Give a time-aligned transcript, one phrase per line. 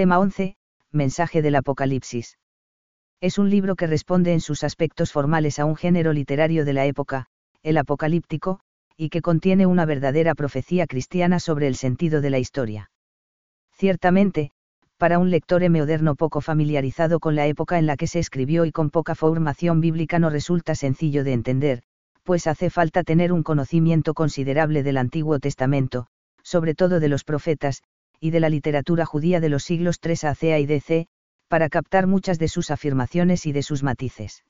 [0.00, 0.56] Tema 11,
[0.92, 2.38] Mensaje del Apocalipsis.
[3.20, 6.86] Es un libro que responde en sus aspectos formales a un género literario de la
[6.86, 7.26] época,
[7.62, 8.60] el apocalíptico,
[8.96, 12.90] y que contiene una verdadera profecía cristiana sobre el sentido de la historia.
[13.72, 14.52] Ciertamente,
[14.96, 18.72] para un lector moderno poco familiarizado con la época en la que se escribió y
[18.72, 21.82] con poca formación bíblica no resulta sencillo de entender,
[22.22, 26.06] pues hace falta tener un conocimiento considerable del Antiguo Testamento,
[26.42, 27.82] sobre todo de los profetas,
[28.20, 31.06] y de la literatura judía de los siglos 3 AC y DC,
[31.48, 34.44] para captar muchas de sus afirmaciones y de sus matices.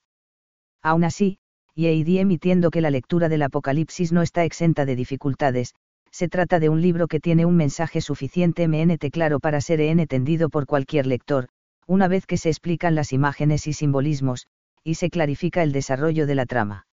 [0.83, 1.39] Aún así,
[1.75, 5.75] y Eidi emitiendo que la lectura del Apocalipsis no está exenta de dificultades,
[6.11, 10.67] se trata de un libro que tiene un mensaje suficientemente claro para ser entendido por
[10.67, 11.49] cualquier lector,
[11.87, 14.47] una vez que se explican las imágenes y simbolismos,
[14.83, 16.87] y se clarifica el desarrollo de la trama.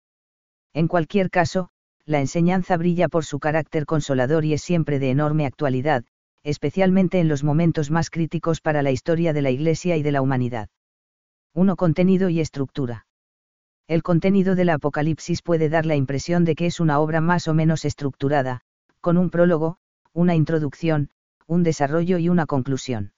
[0.74, 1.70] En cualquier caso,
[2.04, 6.04] la enseñanza brilla por su carácter consolador y es siempre de enorme actualidad,
[6.46, 10.22] especialmente en los momentos más críticos para la historia de la Iglesia y de la
[10.22, 10.68] humanidad.
[11.54, 11.74] 1.
[11.74, 13.08] Contenido y estructura.
[13.88, 17.54] El contenido del Apocalipsis puede dar la impresión de que es una obra más o
[17.54, 18.60] menos estructurada,
[19.00, 19.78] con un prólogo,
[20.12, 21.10] una introducción,
[21.48, 23.12] un desarrollo y una conclusión.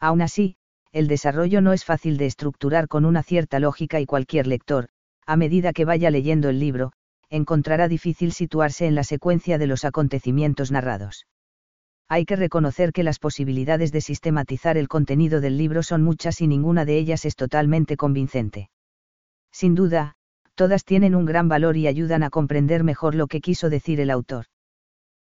[0.00, 0.56] Aún así,
[0.90, 4.88] el desarrollo no es fácil de estructurar con una cierta lógica y cualquier lector,
[5.24, 6.90] a medida que vaya leyendo el libro,
[7.28, 11.26] encontrará difícil situarse en la secuencia de los acontecimientos narrados
[12.10, 16.48] hay que reconocer que las posibilidades de sistematizar el contenido del libro son muchas y
[16.48, 18.68] ninguna de ellas es totalmente convincente.
[19.52, 20.16] Sin duda,
[20.56, 24.10] todas tienen un gran valor y ayudan a comprender mejor lo que quiso decir el
[24.10, 24.46] autor.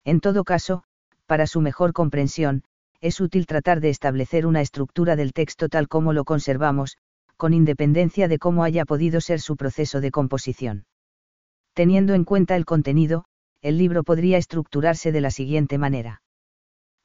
[0.05, 0.83] En todo caso,
[1.25, 2.65] para su mejor comprensión,
[3.01, 6.99] es útil tratar de establecer una estructura del texto tal como lo conservamos,
[7.39, 10.85] con independencia de cómo haya podido ser su proceso de composición.
[11.73, 13.25] Teniendo en cuenta el contenido,
[13.63, 16.21] el libro podría estructurarse de la siguiente manera.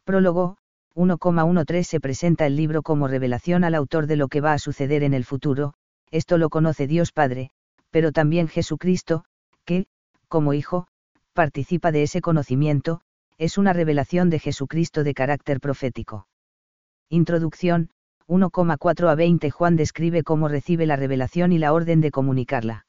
[0.10, 0.58] Prólogo,
[0.96, 5.04] 1,13 se presenta el libro como revelación al autor de lo que va a suceder
[5.04, 5.76] en el futuro,
[6.10, 7.52] esto lo conoce Dios Padre,
[7.92, 9.24] pero también Jesucristo,
[9.66, 9.86] que,
[10.28, 10.88] como Hijo,
[11.34, 13.02] participa de ese conocimiento,
[13.38, 16.28] es una revelación de Jesucristo de carácter profético.
[17.10, 17.92] Introducción,
[18.28, 22.88] 1,4 a 20 Juan describe cómo recibe la revelación y la orden de comunicarla.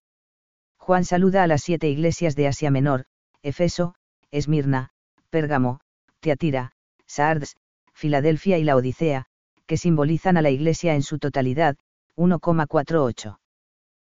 [0.79, 3.05] Juan saluda a las siete iglesias de Asia Menor,
[3.43, 3.95] Efeso,
[4.31, 4.89] Esmirna,
[5.29, 5.81] Pérgamo,
[6.21, 6.73] Teatira,
[7.11, 7.57] Sardes,
[7.93, 9.27] Filadelfia y la Odisea,
[9.67, 11.77] que simbolizan a la Iglesia en su totalidad,
[12.17, 13.39] 1,48.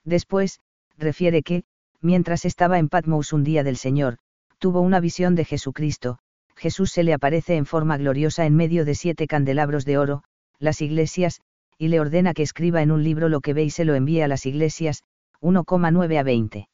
[0.04, 0.60] Después,
[0.98, 1.64] refiere que,
[2.02, 4.20] mientras estaba en Patmos un día del Señor,
[4.60, 6.20] tuvo una visión de Jesucristo,
[6.56, 10.24] Jesús se le aparece en forma gloriosa en medio de siete candelabros de oro,
[10.60, 11.42] las iglesias,
[11.80, 14.22] y le ordena que escriba en un libro lo que ve y se lo envíe
[14.22, 15.04] a las iglesias,
[15.42, 16.70] 1,9 a 20.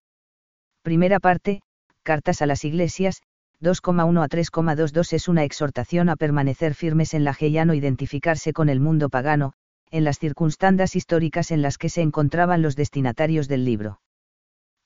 [0.82, 1.62] Primera parte,
[2.04, 3.22] Cartas a las iglesias,
[3.62, 7.74] 2,1 a 3,22 es una exhortación a permanecer firmes en la fe y a no
[7.74, 9.52] identificarse con el mundo pagano,
[9.92, 14.00] en las circunstancias históricas en las que se encontraban los destinatarios del libro.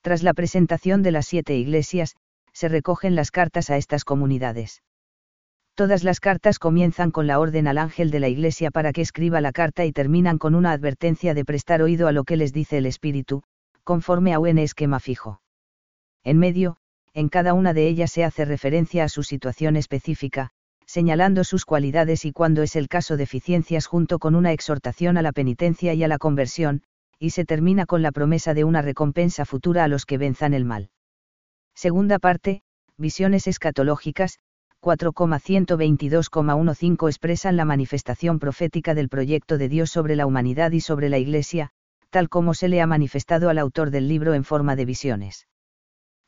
[0.00, 2.16] Tras la presentación de las siete iglesias,
[2.52, 4.82] se recogen las cartas a estas comunidades.
[5.74, 9.40] Todas las cartas comienzan con la orden al ángel de la iglesia para que escriba
[9.40, 12.78] la carta y terminan con una advertencia de prestar oído a lo que les dice
[12.78, 13.42] el Espíritu,
[13.84, 15.40] conforme a un esquema fijo.
[16.22, 16.76] En medio,
[17.14, 20.50] en cada una de ellas se hace referencia a su situación específica,
[20.84, 25.30] señalando sus cualidades y cuando es el caso deficiencias junto con una exhortación a la
[25.30, 26.82] penitencia y a la conversión,
[27.20, 30.64] y se termina con la promesa de una recompensa futura a los que venzan el
[30.64, 30.90] mal.
[31.74, 32.62] Segunda parte,
[32.96, 34.40] visiones escatológicas,
[34.82, 41.18] 4,122,15 expresan la manifestación profética del proyecto de Dios sobre la humanidad y sobre la
[41.18, 41.70] Iglesia,
[42.10, 45.46] tal como se le ha manifestado al autor del libro en forma de visiones.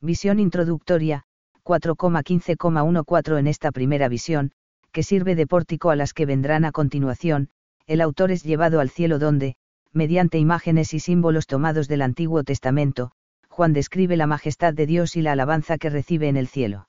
[0.02, 1.22] Visión introductoria,
[1.64, 4.52] 4,15,14 en esta primera visión,
[4.92, 7.48] que sirve de pórtico a las que vendrán a continuación,
[7.86, 9.56] el autor es llevado al cielo donde,
[9.92, 13.12] mediante imágenes y símbolos tomados del Antiguo Testamento,
[13.48, 16.88] Juan describe la majestad de Dios y la alabanza que recibe en el cielo.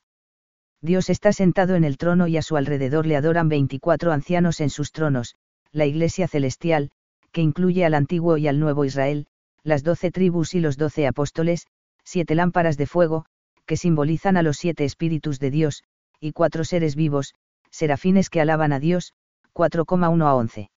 [0.82, 4.70] Dios está sentado en el trono y a su alrededor le adoran 24 ancianos en
[4.70, 5.36] sus tronos,
[5.72, 6.92] la Iglesia celestial,
[7.32, 9.28] que incluye al antiguo y al nuevo Israel,
[9.64, 11.68] las doce tribus y los doce apóstoles,
[12.08, 13.26] siete lámparas de fuego,
[13.66, 15.84] que simbolizan a los siete espíritus de Dios,
[16.22, 17.34] y cuatro seres vivos,
[17.70, 19.14] serafines que alaban a Dios,
[19.54, 20.72] 4,1 a 11.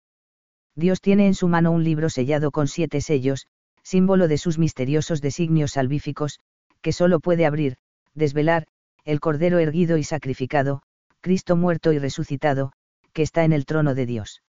[0.74, 3.46] Dios tiene en su mano un libro sellado con siete sellos,
[3.84, 6.40] símbolo de sus misteriosos designios salvíficos,
[6.82, 7.76] que solo puede abrir,
[8.12, 8.66] desvelar,
[9.04, 10.82] el Cordero erguido y sacrificado,
[11.20, 12.72] Cristo muerto y resucitado,
[13.12, 14.42] que está en el trono de Dios.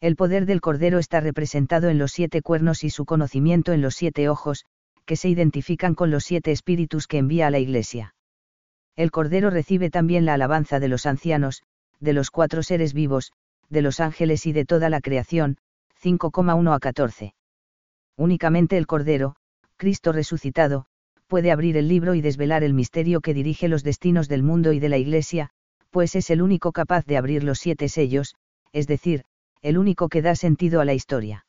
[0.00, 3.96] El poder del Cordero está representado en los siete cuernos y su conocimiento en los
[3.96, 4.66] siete ojos,
[5.06, 8.14] que se identifican con los siete espíritus que envía a la Iglesia.
[8.96, 11.62] El Cordero recibe también la alabanza de los ancianos,
[12.00, 13.32] de los cuatro seres vivos,
[13.70, 15.56] de los ángeles y de toda la creación,
[16.02, 17.34] 5,1 a 14.
[18.16, 19.36] Únicamente el Cordero,
[19.76, 20.86] Cristo resucitado,
[21.26, 24.78] puede abrir el libro y desvelar el misterio que dirige los destinos del mundo y
[24.80, 25.50] de la Iglesia,
[25.90, 28.34] pues es el único capaz de abrir los siete sellos,
[28.72, 29.24] es decir,
[29.62, 31.46] el único que da sentido a la historia.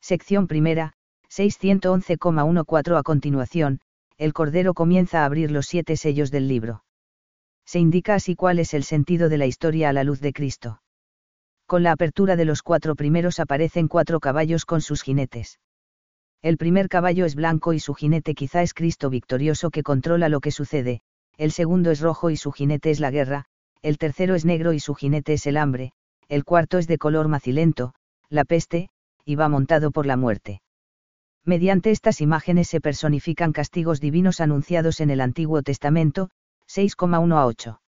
[0.00, 0.94] Sección primera,
[1.30, 3.80] 611,14 a continuación,
[4.18, 6.84] el Cordero comienza a abrir los siete sellos del libro.
[7.64, 10.82] Se indica así cuál es el sentido de la historia a la luz de Cristo.
[11.66, 15.60] Con la apertura de los cuatro primeros aparecen cuatro caballos con sus jinetes.
[16.42, 20.40] El primer caballo es blanco y su jinete quizá es Cristo victorioso que controla lo
[20.40, 21.02] que sucede,
[21.36, 23.44] el segundo es rojo y su jinete es la guerra,
[23.82, 25.92] el tercero es negro y su jinete es el hambre,
[26.28, 27.94] el cuarto es de color macilento,
[28.28, 28.88] la peste,
[29.24, 30.60] y va montado por la muerte.
[31.44, 36.30] Mediante estas imágenes se personifican castigos divinos anunciados en el Antiguo Testamento,
[36.68, 37.80] 6,1 a 8.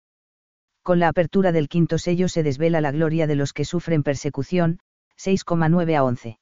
[0.83, 4.79] Con la apertura del quinto sello se desvela la gloria de los que sufren persecución,
[5.17, 6.39] 6,9 a 11.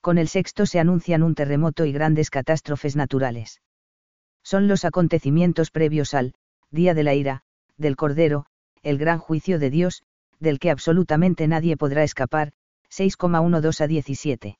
[0.00, 3.60] Con el sexto se anuncian un terremoto y grandes catástrofes naturales.
[4.44, 6.34] Son los acontecimientos previos al,
[6.70, 7.42] día de la ira,
[7.76, 8.46] del Cordero,
[8.82, 10.02] el gran juicio de Dios,
[10.38, 12.52] del que absolutamente nadie podrá escapar,
[12.90, 14.58] 6,12 a 17.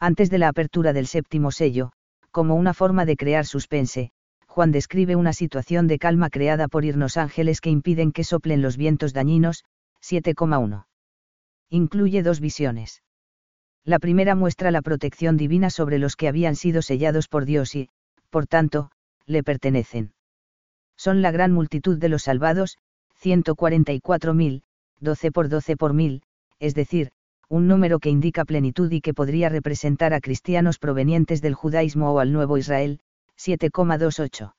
[0.00, 1.92] Antes de la apertura del séptimo sello,
[2.30, 4.10] como una forma de crear suspense,
[4.46, 8.76] Juan describe una situación de calma creada por irnos ángeles que impiden que soplen los
[8.76, 9.64] vientos dañinos,
[10.02, 10.86] 7,1.
[11.68, 13.02] Incluye dos visiones.
[13.84, 17.88] La primera muestra la protección divina sobre los que habían sido sellados por Dios y,
[18.30, 18.90] por tanto,
[19.26, 20.12] le pertenecen.
[20.96, 22.78] Son la gran multitud de los salvados,
[23.22, 24.62] 144.000,
[25.00, 26.22] 12 por 12 por mil,
[26.58, 27.10] es decir,
[27.50, 32.18] un número que indica plenitud y que podría representar a cristianos provenientes del judaísmo o
[32.18, 33.00] al nuevo Israel,
[33.38, 34.52] 7,28.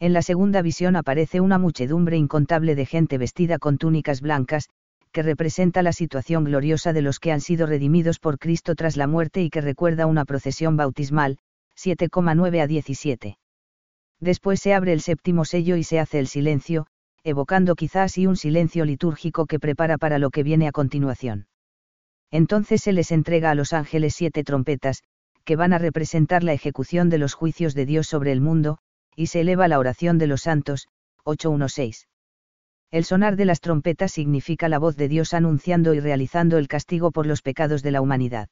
[0.00, 4.68] En la segunda visión aparece una muchedumbre incontable de gente vestida con túnicas blancas,
[5.12, 9.06] que representa la situación gloriosa de los que han sido redimidos por Cristo tras la
[9.06, 11.38] muerte y que recuerda una procesión bautismal,
[11.76, 13.38] 7,9 a 17.
[14.20, 16.86] Después se abre el séptimo sello y se hace el silencio,
[17.22, 21.46] evocando quizás y un silencio litúrgico que prepara para lo que viene a continuación.
[22.30, 25.02] Entonces se les entrega a los ángeles siete trompetas,
[25.44, 28.78] que van a representar la ejecución de los juicios de Dios sobre el mundo,
[29.16, 30.86] y se eleva la oración de los santos,
[31.24, 32.06] 816.
[32.90, 37.10] El sonar de las trompetas significa la voz de Dios anunciando y realizando el castigo
[37.12, 38.48] por los pecados de la humanidad.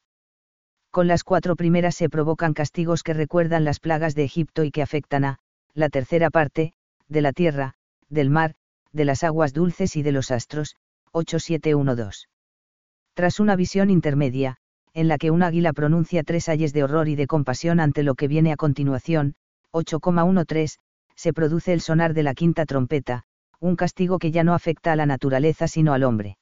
[0.91, 4.81] Con las cuatro primeras se provocan castigos que recuerdan las plagas de Egipto y que
[4.81, 5.39] afectan a,
[5.73, 6.73] la tercera parte,
[7.07, 7.75] de la tierra,
[8.09, 8.55] del mar,
[8.91, 10.75] de las aguas dulces y de los astros,
[11.11, 12.27] 8712.
[13.19, 14.55] Tras una visión intermedia,
[14.93, 18.15] en la que un águila pronuncia tres ayes de horror y de compasión ante lo
[18.15, 19.35] que viene a continuación,
[19.73, 20.77] 8,13,
[21.17, 23.23] se produce el sonar de la quinta trompeta,
[23.59, 26.37] un castigo que ya no afecta a la naturaleza sino al hombre.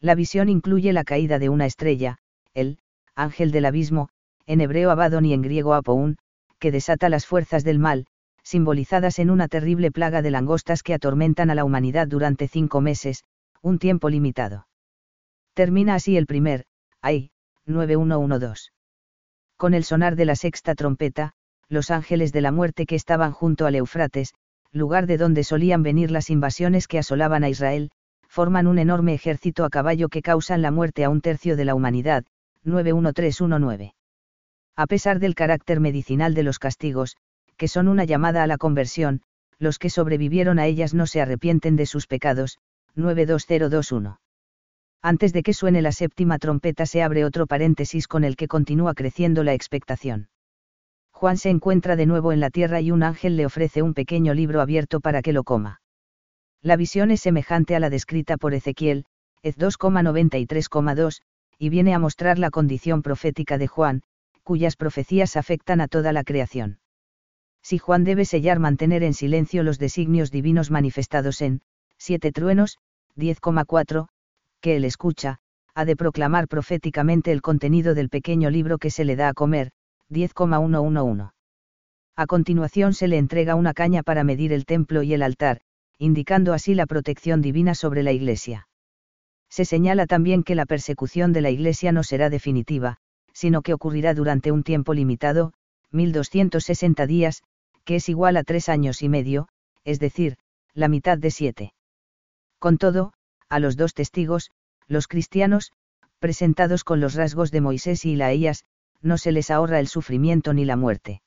[0.00, 2.16] La visión incluye la caída de una estrella,
[2.54, 2.78] el,
[3.14, 4.08] ángel del abismo,
[4.46, 6.16] en hebreo Abaddon y en griego Apoun,
[6.58, 8.06] que desata las fuerzas del mal,
[8.42, 13.22] simbolizadas en una terrible plaga de langostas que atormentan a la humanidad durante cinco meses,
[13.60, 14.64] un tiempo limitado.
[15.60, 16.64] Termina así el primer,
[17.02, 17.32] ay,
[17.66, 18.70] 9112.
[19.58, 21.34] Con el sonar de la sexta trompeta,
[21.68, 24.32] los ángeles de la muerte que estaban junto al Eufrates,
[24.72, 27.90] lugar de donde solían venir las invasiones que asolaban a Israel,
[28.26, 31.74] forman un enorme ejército a caballo que causan la muerte a un tercio de la
[31.74, 32.24] humanidad,
[32.64, 33.94] 91319.
[34.76, 37.18] A pesar del carácter medicinal de los castigos,
[37.58, 39.20] que son una llamada a la conversión,
[39.58, 42.56] los que sobrevivieron a ellas no se arrepienten de sus pecados,
[42.94, 44.20] 92021.
[45.02, 48.94] Antes de que suene la séptima trompeta se abre otro paréntesis con el que continúa
[48.94, 50.28] creciendo la expectación.
[51.10, 54.34] Juan se encuentra de nuevo en la tierra y un ángel le ofrece un pequeño
[54.34, 55.80] libro abierto para que lo coma.
[56.62, 59.06] La visión es semejante a la descrita por Ezequiel,
[59.42, 61.22] Ez 2,93,2,
[61.58, 64.02] y viene a mostrar la condición profética de Juan,
[64.42, 66.80] cuyas profecías afectan a toda la creación.
[67.62, 71.62] Si Juan debe sellar mantener en silencio los designios divinos manifestados en,
[71.96, 72.78] siete truenos,
[73.16, 74.08] 10,4,
[74.60, 75.38] que él escucha,
[75.74, 79.70] ha de proclamar proféticamente el contenido del pequeño libro que se le da a comer,
[80.08, 81.32] 10,111.
[82.16, 85.60] A continuación se le entrega una caña para medir el templo y el altar,
[85.98, 88.68] indicando así la protección divina sobre la Iglesia.
[89.48, 92.98] Se señala también que la persecución de la Iglesia no será definitiva,
[93.32, 95.52] sino que ocurrirá durante un tiempo limitado,
[95.92, 97.42] 1260 días,
[97.84, 99.48] que es igual a tres años y medio,
[99.84, 100.36] es decir,
[100.74, 101.72] la mitad de siete.
[102.58, 103.12] Con todo,
[103.50, 104.50] a los dos testigos,
[104.86, 105.72] los cristianos,
[106.18, 108.64] presentados con los rasgos de Moisés y Ilaías,
[109.02, 111.22] no se les ahorra el sufrimiento ni la muerte.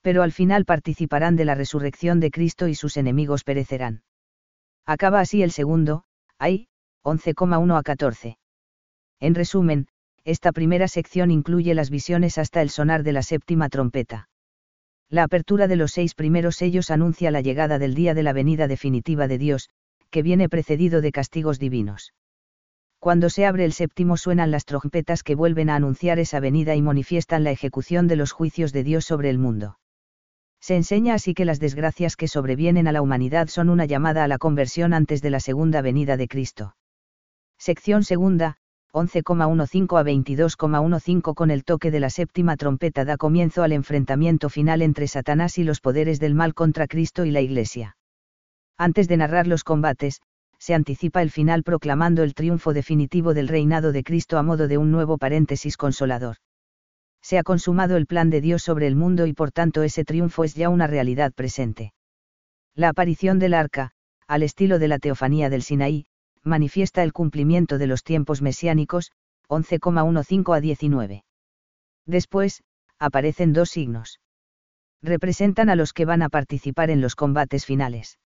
[0.00, 4.02] Pero al final participarán de la resurrección de Cristo y sus enemigos perecerán.
[4.86, 6.04] Acaba así el segundo,
[6.38, 6.68] ay,
[7.02, 8.38] 11,1 a 14.
[9.20, 9.88] En resumen,
[10.24, 14.28] esta primera sección incluye las visiones hasta el sonar de la séptima trompeta.
[15.10, 18.68] La apertura de los seis primeros sellos anuncia la llegada del día de la venida
[18.68, 19.68] definitiva de Dios,
[20.14, 22.14] que viene precedido de castigos divinos.
[23.00, 26.82] Cuando se abre el séptimo suenan las trompetas que vuelven a anunciar esa venida y
[26.82, 29.80] manifiestan la ejecución de los juicios de Dios sobre el mundo.
[30.60, 34.28] Se enseña así que las desgracias que sobrevienen a la humanidad son una llamada a
[34.28, 36.76] la conversión antes de la segunda venida de Cristo.
[37.58, 38.58] Sección segunda,
[38.92, 44.80] 11,15 a 22,15 con el toque de la séptima trompeta da comienzo al enfrentamiento final
[44.80, 47.96] entre Satanás y los poderes del mal contra Cristo y la Iglesia.
[48.76, 50.20] Antes de narrar los combates,
[50.58, 54.78] se anticipa el final proclamando el triunfo definitivo del reinado de Cristo a modo de
[54.78, 56.36] un nuevo paréntesis consolador.
[57.22, 60.44] Se ha consumado el plan de Dios sobre el mundo y por tanto ese triunfo
[60.44, 61.92] es ya una realidad presente.
[62.74, 63.92] La aparición del arca,
[64.26, 66.06] al estilo de la teofanía del Sinaí,
[66.42, 69.12] manifiesta el cumplimiento de los tiempos mesiánicos,
[69.48, 71.24] 11,15 a 19.
[72.06, 72.62] Después,
[72.98, 74.20] aparecen dos signos.
[75.02, 78.18] Representan a los que van a participar en los combates finales.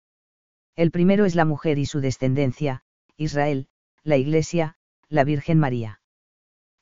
[0.79, 2.85] El primero es la mujer y su descendencia,
[3.17, 3.67] Israel,
[4.05, 4.77] la Iglesia,
[5.09, 6.01] la Virgen María.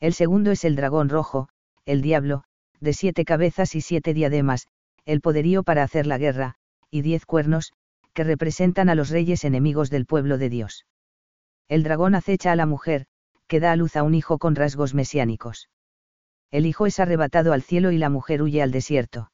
[0.00, 1.48] El segundo es el dragón rojo,
[1.86, 2.44] el diablo,
[2.78, 4.66] de siete cabezas y siete diademas,
[5.06, 6.56] el poderío para hacer la guerra,
[6.90, 7.72] y diez cuernos,
[8.12, 10.84] que representan a los reyes enemigos del pueblo de Dios.
[11.66, 13.06] El dragón acecha a la mujer,
[13.46, 15.70] que da a luz a un hijo con rasgos mesiánicos.
[16.50, 19.32] El hijo es arrebatado al cielo y la mujer huye al desierto.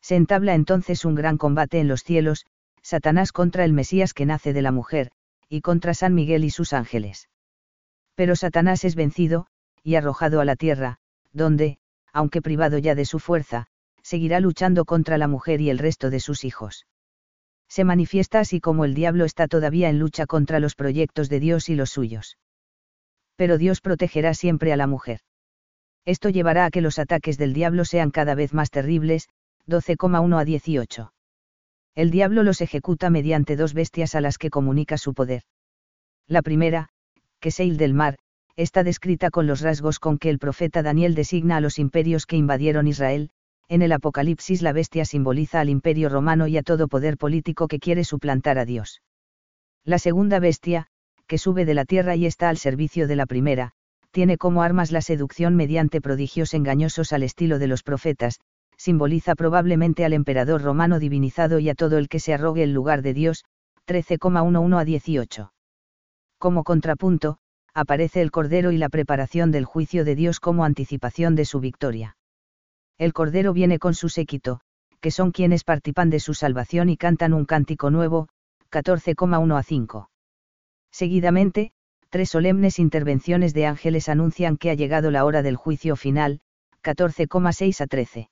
[0.00, 2.46] Se entabla entonces un gran combate en los cielos,
[2.84, 5.10] Satanás contra el Mesías que nace de la mujer,
[5.48, 7.30] y contra San Miguel y sus ángeles.
[8.14, 9.46] Pero Satanás es vencido,
[9.82, 10.98] y arrojado a la tierra,
[11.32, 11.78] donde,
[12.12, 13.68] aunque privado ya de su fuerza,
[14.02, 16.86] seguirá luchando contra la mujer y el resto de sus hijos.
[17.70, 21.70] Se manifiesta así como el diablo está todavía en lucha contra los proyectos de Dios
[21.70, 22.36] y los suyos.
[23.36, 25.20] Pero Dios protegerá siempre a la mujer.
[26.04, 29.30] Esto llevará a que los ataques del diablo sean cada vez más terribles,
[29.66, 31.14] 12,1 a 18
[31.94, 35.42] el diablo los ejecuta mediante dos bestias a las que comunica su poder.
[36.26, 36.88] La primera,
[37.40, 38.16] que Seil del mar,
[38.56, 42.36] está descrita con los rasgos con que el profeta Daniel designa a los imperios que
[42.36, 43.30] invadieron Israel,
[43.68, 47.78] en el Apocalipsis la bestia simboliza al imperio romano y a todo poder político que
[47.78, 49.02] quiere suplantar a Dios.
[49.84, 50.86] La segunda bestia,
[51.26, 53.72] que sube de la tierra y está al servicio de la primera,
[54.10, 58.40] tiene como armas la seducción mediante prodigios engañosos al estilo de los profetas,
[58.76, 63.02] simboliza probablemente al emperador romano divinizado y a todo el que se arrogue el lugar
[63.02, 63.44] de Dios,
[63.86, 65.52] 13,11 a 18.
[66.38, 67.38] Como contrapunto,
[67.74, 72.16] aparece el Cordero y la preparación del juicio de Dios como anticipación de su victoria.
[72.98, 74.60] El Cordero viene con su séquito,
[75.00, 78.28] que son quienes participan de su salvación y cantan un cántico nuevo,
[78.70, 80.10] 14,1 a 5.
[80.90, 81.72] Seguidamente,
[82.10, 86.40] tres solemnes intervenciones de ángeles anuncian que ha llegado la hora del juicio final,
[86.82, 88.30] 14,6 a 13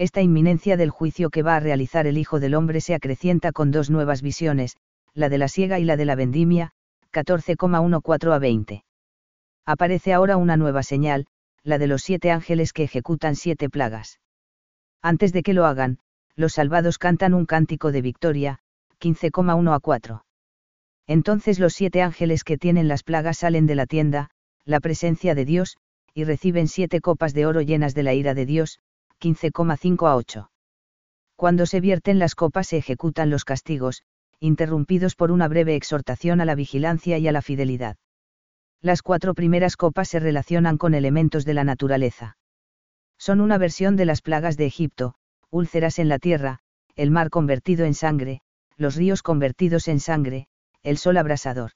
[0.00, 3.70] esta inminencia del juicio que va a realizar el Hijo del Hombre se acrecienta con
[3.70, 4.78] dos nuevas visiones,
[5.12, 6.70] la de la siega y la de la vendimia,
[7.12, 8.84] 14,14 a 20.
[9.66, 11.26] Aparece ahora una nueva señal,
[11.62, 14.20] la de los siete ángeles que ejecutan siete plagas.
[15.02, 15.98] Antes de que lo hagan,
[16.34, 18.60] los salvados cantan un cántico de victoria,
[19.02, 20.24] 15,1 a 4.
[21.08, 24.30] Entonces los siete ángeles que tienen las plagas salen de la tienda,
[24.64, 25.76] la presencia de Dios,
[26.14, 28.80] y reciben siete copas de oro llenas de la ira de Dios,
[29.20, 30.50] 15,5 a 8.
[31.36, 34.02] Cuando se vierten las copas se ejecutan los castigos,
[34.40, 37.96] interrumpidos por una breve exhortación a la vigilancia y a la fidelidad.
[38.80, 42.38] Las cuatro primeras copas se relacionan con elementos de la naturaleza.
[43.18, 45.14] Son una versión de las plagas de Egipto,
[45.50, 46.60] úlceras en la tierra,
[46.96, 48.40] el mar convertido en sangre,
[48.76, 50.46] los ríos convertidos en sangre,
[50.82, 51.72] el sol abrasador.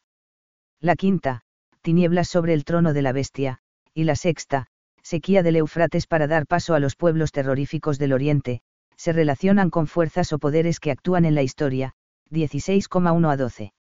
[0.81, 1.43] La quinta,
[1.83, 3.59] tinieblas sobre el trono de la bestia,
[3.93, 4.69] y la sexta,
[5.05, 8.63] sequía del Eufrates para dar paso a los pueblos terroríficos del Oriente,
[8.97, 11.93] se relacionan con fuerzas o poderes que actúan en la historia,
[12.31, 13.73] 16,1 a 12.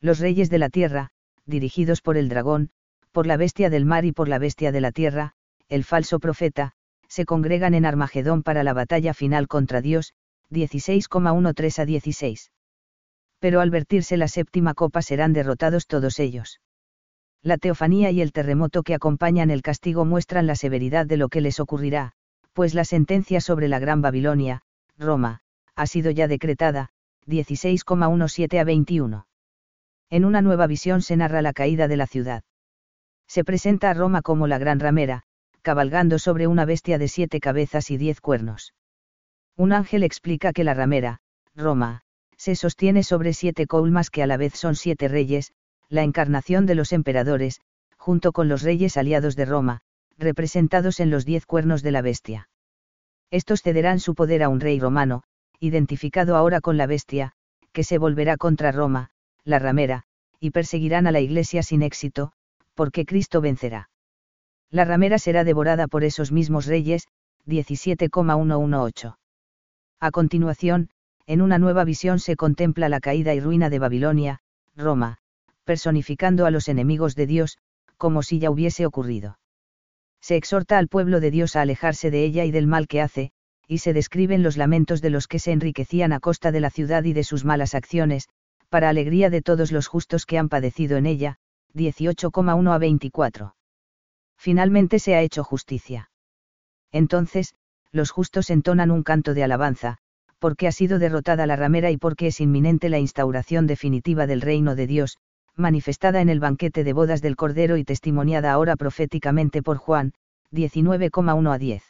[0.00, 1.10] Los reyes de la tierra,
[1.46, 2.70] dirigidos por el dragón,
[3.12, 5.34] por la bestia del mar y por la bestia de la tierra,
[5.68, 6.72] el falso profeta,
[7.06, 10.14] se congregan en Armagedón para la batalla final contra Dios,
[10.50, 12.50] 16,13 a 16.
[13.38, 16.60] Pero al vertirse la séptima copa serán derrotados todos ellos
[17.42, 21.40] la teofanía y el terremoto que acompañan el castigo muestran la severidad de lo que
[21.40, 22.12] les ocurrirá,
[22.52, 24.62] pues la sentencia sobre la Gran Babilonia,
[24.98, 25.40] Roma,
[25.74, 26.90] ha sido ya decretada,
[27.26, 29.26] 16,17 a 21.
[30.10, 32.42] En una nueva visión se narra la caída de la ciudad.
[33.26, 35.22] Se presenta a Roma como la gran ramera,
[35.62, 38.74] cabalgando sobre una bestia de siete cabezas y diez cuernos.
[39.56, 41.20] Un ángel explica que la ramera,
[41.54, 42.02] Roma,
[42.36, 45.52] se sostiene sobre siete colmas que a la vez son siete reyes,
[45.90, 47.60] la encarnación de los emperadores,
[47.98, 49.80] junto con los reyes aliados de Roma,
[50.16, 52.48] representados en los diez cuernos de la bestia.
[53.30, 55.24] Estos cederán su poder a un rey romano,
[55.58, 57.32] identificado ahora con la bestia,
[57.72, 59.10] que se volverá contra Roma,
[59.44, 60.04] la ramera,
[60.38, 62.32] y perseguirán a la iglesia sin éxito,
[62.74, 63.90] porque Cristo vencerá.
[64.70, 67.08] La ramera será devorada por esos mismos reyes,
[67.46, 69.18] 17,118.
[70.00, 70.90] A continuación,
[71.26, 74.40] en una nueva visión se contempla la caída y ruina de Babilonia,
[74.76, 75.19] Roma,
[75.70, 77.56] personificando a los enemigos de Dios,
[77.96, 79.38] como si ya hubiese ocurrido.
[80.20, 83.30] Se exhorta al pueblo de Dios a alejarse de ella y del mal que hace,
[83.68, 87.04] y se describen los lamentos de los que se enriquecían a costa de la ciudad
[87.04, 88.28] y de sus malas acciones,
[88.68, 91.36] para alegría de todos los justos que han padecido en ella,
[91.76, 93.54] 18,1 a 24.
[94.36, 96.10] Finalmente se ha hecho justicia.
[96.90, 97.54] Entonces,
[97.92, 99.98] los justos entonan un canto de alabanza,
[100.40, 104.74] porque ha sido derrotada la ramera y porque es inminente la instauración definitiva del reino
[104.74, 105.18] de Dios,
[105.56, 110.12] manifestada en el banquete de bodas del Cordero y testimoniada ahora proféticamente por Juan,
[110.52, 111.82] 19,1 a 10.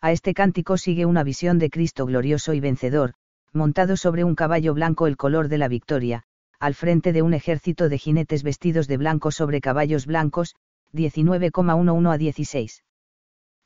[0.00, 3.14] A este cántico sigue una visión de Cristo glorioso y vencedor,
[3.52, 6.24] montado sobre un caballo blanco el color de la victoria,
[6.58, 10.54] al frente de un ejército de jinetes vestidos de blanco sobre caballos blancos,
[10.92, 12.82] 19,11 a 16.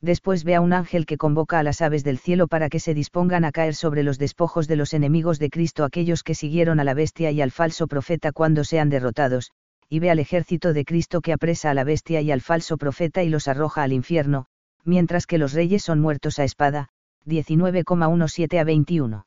[0.02, 2.94] Después ve a un ángel que convoca a las aves del cielo para que se
[2.94, 6.84] dispongan a caer sobre los despojos de los enemigos de Cristo aquellos que siguieron a
[6.84, 9.52] la bestia y al falso profeta cuando sean derrotados,
[9.88, 13.22] y ve al ejército de Cristo que apresa a la bestia y al falso profeta
[13.22, 14.46] y los arroja al infierno,
[14.84, 16.88] mientras que los reyes son muertos a espada,
[17.26, 19.26] 19,17 a 21.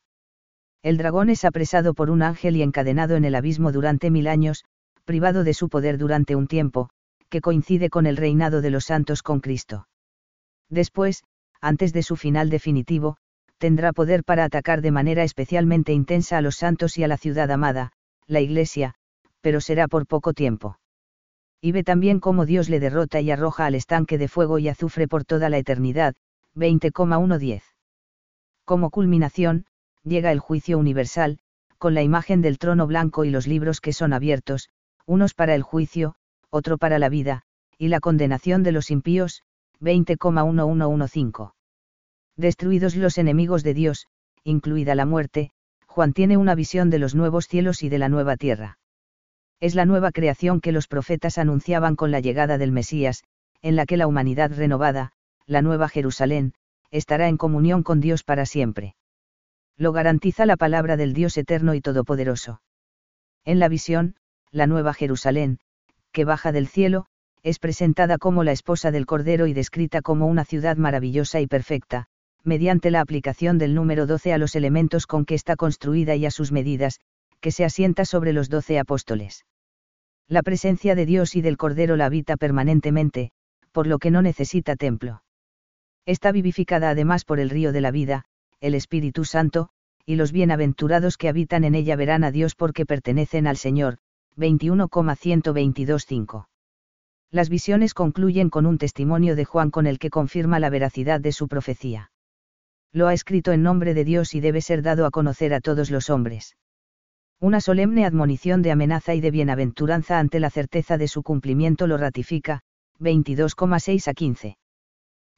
[0.81, 4.63] El dragón es apresado por un ángel y encadenado en el abismo durante mil años,
[5.03, 6.89] privado de su poder durante un tiempo,
[7.29, 9.87] que coincide con el reinado de los santos con Cristo.
[10.69, 11.23] Después,
[11.61, 13.17] antes de su final definitivo,
[13.57, 17.51] tendrá poder para atacar de manera especialmente intensa a los santos y a la ciudad
[17.51, 17.91] amada,
[18.27, 18.95] la Iglesia,
[19.41, 20.79] pero será por poco tiempo.
[21.61, 25.07] Y ve también cómo Dios le derrota y arroja al estanque de fuego y azufre
[25.07, 26.15] por toda la eternidad,
[26.55, 27.63] 20,110.
[28.63, 29.65] Como culminación,
[30.03, 31.39] llega el juicio universal,
[31.77, 34.69] con la imagen del trono blanco y los libros que son abiertos,
[35.05, 36.15] unos para el juicio,
[36.49, 37.43] otro para la vida,
[37.77, 39.43] y la condenación de los impíos,
[39.81, 41.53] 20,1115.
[42.35, 44.07] Destruidos los enemigos de Dios,
[44.43, 45.51] incluida la muerte,
[45.87, 48.79] Juan tiene una visión de los nuevos cielos y de la nueva tierra.
[49.59, 53.23] Es la nueva creación que los profetas anunciaban con la llegada del Mesías,
[53.61, 55.11] en la que la humanidad renovada,
[55.45, 56.53] la nueva Jerusalén,
[56.91, 58.95] estará en comunión con Dios para siempre.
[59.75, 62.61] Lo garantiza la palabra del Dios eterno y todopoderoso.
[63.45, 64.15] En la visión,
[64.51, 65.59] la nueva Jerusalén,
[66.11, 67.05] que baja del cielo,
[67.43, 72.07] es presentada como la esposa del Cordero y descrita como una ciudad maravillosa y perfecta,
[72.43, 76.31] mediante la aplicación del número 12 a los elementos con que está construida y a
[76.31, 76.99] sus medidas,
[77.39, 79.45] que se asienta sobre los doce apóstoles.
[80.27, 83.31] La presencia de Dios y del Cordero la habita permanentemente,
[83.71, 85.23] por lo que no necesita templo.
[86.05, 88.25] Está vivificada además por el río de la vida,
[88.59, 89.69] el Espíritu Santo,
[90.05, 93.97] y los bienaventurados que habitan en ella verán a Dios porque pertenecen al Señor.
[94.37, 96.45] 21,1225.
[97.31, 101.31] Las visiones concluyen con un testimonio de Juan con el que confirma la veracidad de
[101.31, 102.11] su profecía.
[102.91, 105.91] Lo ha escrito en nombre de Dios y debe ser dado a conocer a todos
[105.91, 106.55] los hombres.
[107.39, 111.97] Una solemne admonición de amenaza y de bienaventuranza ante la certeza de su cumplimiento lo
[111.97, 112.61] ratifica,
[112.99, 114.57] 22,6 a 15.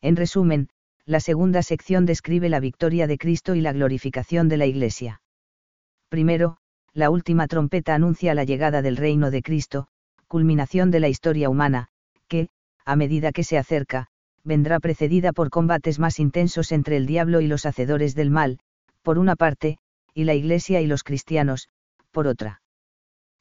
[0.02, 0.70] En resumen,
[1.06, 5.22] la segunda sección describe la victoria de Cristo y la glorificación de la Iglesia.
[6.10, 6.58] Primero,
[6.94, 9.88] la última trompeta anuncia la llegada del reino de Cristo,
[10.32, 11.90] culminación de la historia humana,
[12.30, 12.48] que,
[12.86, 14.08] a medida que se acerca,
[14.46, 18.60] vendrá precedida por combates más intensos entre el diablo y los hacedores del mal,
[19.02, 19.78] por una parte,
[20.14, 21.68] y la Iglesia y los cristianos,
[22.12, 22.62] por otra.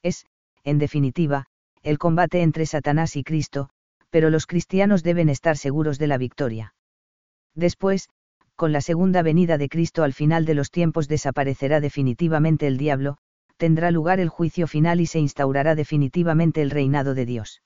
[0.03, 0.25] Es,
[0.65, 1.45] en definitiva,
[1.81, 3.69] el combate entre Satanás y Cristo,
[4.09, 6.73] pero los cristianos deben estar seguros de la victoria.
[7.55, 8.09] Después,
[8.57, 13.15] con la segunda venida de Cristo al final de los tiempos desaparecerá definitivamente el diablo,
[13.61, 17.61] tendrá lugar el juicio final y se instaurará definitivamente el reinado de Dios.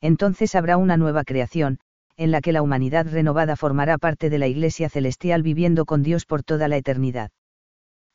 [0.00, 1.80] Entonces habrá una nueva creación,
[2.16, 6.24] en la que la humanidad renovada formará parte de la Iglesia celestial viviendo con Dios
[6.24, 7.32] por toda la eternidad.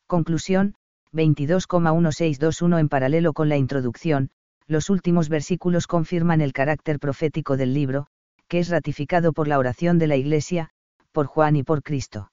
[0.06, 0.76] Conclusión,
[1.12, 4.30] 22,1621 en paralelo con la introducción,
[4.66, 8.06] los últimos versículos confirman el carácter profético del libro,
[8.48, 10.70] que es ratificado por la oración de la Iglesia,
[11.12, 12.30] por Juan y por Cristo.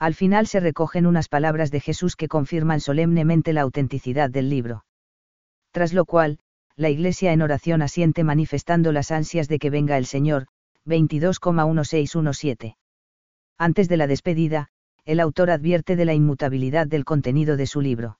[0.00, 4.86] Al final se recogen unas palabras de Jesús que confirman solemnemente la autenticidad del libro.
[5.72, 6.38] Tras lo cual,
[6.74, 10.46] la Iglesia en oración asiente manifestando las ansias de que venga el Señor,
[10.86, 12.76] 22,1617.
[13.58, 14.68] Antes de la despedida,
[15.04, 18.18] el autor advierte de la inmutabilidad del contenido de su libro.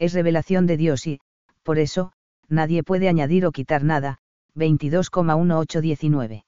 [0.00, 1.20] Es revelación de Dios y,
[1.62, 2.10] por eso,
[2.48, 4.18] nadie puede añadir o quitar nada,
[4.56, 6.44] 22,1819.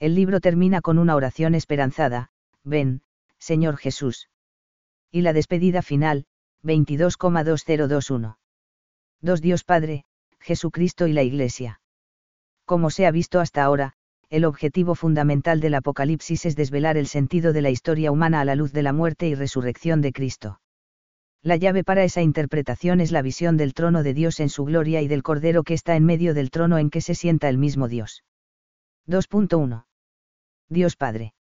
[0.00, 2.32] El libro termina con una oración esperanzada,
[2.64, 3.02] ven,
[3.40, 4.28] Señor Jesús.
[5.10, 6.26] Y la despedida final,
[6.62, 8.36] 22,2021.
[9.22, 10.04] Dos Dios Padre,
[10.38, 11.80] Jesucristo y la Iglesia.
[12.64, 13.94] Como se ha visto hasta ahora,
[14.28, 18.54] el objetivo fundamental del Apocalipsis es desvelar el sentido de la historia humana a la
[18.54, 20.60] luz de la muerte y resurrección de Cristo.
[21.42, 25.00] La llave para esa interpretación es la visión del trono de Dios en su gloria
[25.02, 27.88] y del Cordero que está en medio del trono en que se sienta el mismo
[27.88, 28.22] Dios.
[29.08, 29.86] 2.1.
[30.68, 31.32] Dios Padre.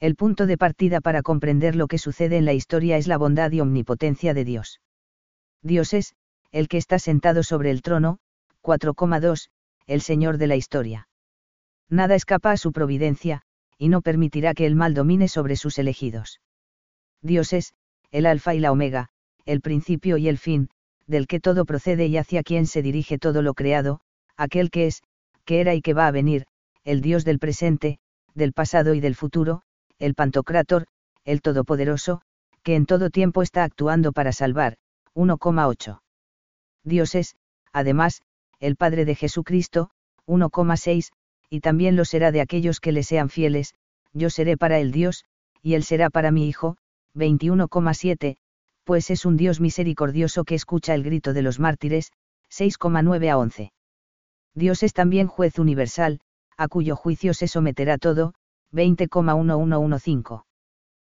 [0.00, 3.50] El punto de partida para comprender lo que sucede en la historia es la bondad
[3.52, 4.80] y omnipotencia de Dios.
[5.62, 6.14] Dios es,
[6.52, 8.18] el que está sentado sobre el trono,
[8.62, 9.48] 4,2,
[9.86, 11.08] el Señor de la historia.
[11.88, 13.42] Nada escapa a su providencia,
[13.78, 16.40] y no permitirá que el mal domine sobre sus elegidos.
[17.22, 17.74] Dios es,
[18.10, 19.08] el alfa y la omega,
[19.44, 20.70] el principio y el fin,
[21.06, 24.00] del que todo procede y hacia quien se dirige todo lo creado,
[24.36, 25.02] aquel que es,
[25.44, 26.46] que era y que va a venir,
[26.84, 27.98] el Dios del presente,
[28.34, 29.62] del pasado y del futuro,
[30.04, 30.84] el Pantocrátor,
[31.24, 32.20] el Todopoderoso,
[32.62, 34.76] que en todo tiempo está actuando para salvar.
[35.14, 36.00] 1,8.
[36.84, 37.36] Dios es,
[37.72, 38.20] además,
[38.60, 39.88] el Padre de Jesucristo,
[40.26, 41.10] 1,6,
[41.48, 43.74] y también lo será de aquellos que le sean fieles,
[44.12, 45.24] yo seré para el Dios,
[45.62, 46.76] y él será para mi Hijo,
[47.14, 48.36] 21,7,
[48.84, 52.12] pues es un Dios misericordioso que escucha el grito de los mártires,
[52.50, 53.72] 6,9 a 11.
[54.54, 56.20] Dios es también juez universal,
[56.58, 58.34] a cuyo juicio se someterá todo,
[58.74, 60.44] 20,1115.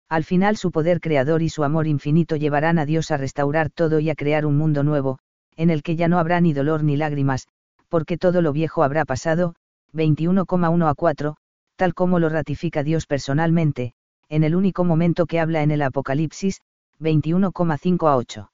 [0.09, 3.99] Al final su poder creador y su amor infinito llevarán a Dios a restaurar todo
[3.99, 5.19] y a crear un mundo nuevo,
[5.57, 7.49] en el que ya no habrá ni dolor ni lágrimas,
[7.89, 9.55] porque todo lo viejo habrá pasado,
[9.95, 11.37] 21,1 a 4,
[11.77, 13.95] tal como lo ratifica Dios personalmente,
[14.29, 16.61] en el único momento que habla en el Apocalipsis,
[17.01, 18.51] 21,5 a 8.